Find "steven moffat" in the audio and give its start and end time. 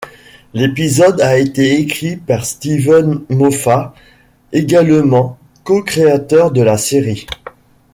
2.43-3.93